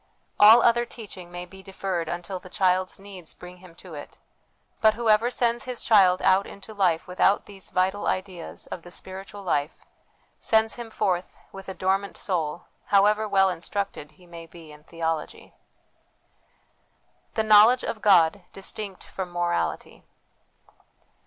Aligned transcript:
All 0.39 0.63
other 0.63 0.83
teaching 0.83 1.31
may 1.31 1.45
be 1.45 1.61
deferred 1.61 2.09
until 2.09 2.39
the 2.39 2.49
child's 2.49 2.97
needs 2.97 3.35
bring 3.35 3.57
him 3.57 3.75
to 3.75 3.93
it; 3.93 4.17
but 4.81 4.95
whoever 4.95 5.29
sends 5.29 5.65
his 5.65 5.83
child 5.83 6.23
out 6.23 6.47
into 6.47 6.73
life 6.73 7.05
without 7.05 7.45
these 7.45 7.69
vital 7.69 8.07
ideas 8.07 8.65
of 8.65 8.81
the 8.81 8.89
spiritual 8.89 9.43
life, 9.43 9.85
sends 10.39 10.73
him 10.73 10.89
forth 10.89 11.37
with 11.51 11.69
a 11.69 11.75
dormant 11.75 12.17
soul, 12.17 12.63
however 12.85 13.27
well 13.29 13.51
instructed 13.51 14.13
he 14.13 14.25
may 14.25 14.47
be 14.47 14.71
in 14.71 14.83
theology. 14.85 15.53
The 17.35 17.43
Knowledge 17.43 17.83
of 17.83 18.01
God 18.01 18.41
distinct 18.53 19.03
from 19.03 19.29
Moral 19.29 19.69
ity. 19.69 20.03